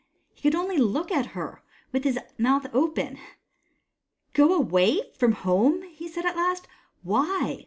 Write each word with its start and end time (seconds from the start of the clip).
He 0.33 0.41
could 0.41 0.55
only 0.55 0.77
look 0.79 1.11
at 1.11 1.27
her, 1.37 1.61
with 1.91 2.05
his 2.05 2.17
mouth 2.39 2.65
open." 2.73 3.19
Go 4.33 4.51
away 4.55 5.11
from 5.13 5.33
home!" 5.33 5.83
he 5.99 6.07
said 6.07 6.25
at 6.25 6.35
last." 6.35 6.67
WTiy? 7.05 7.59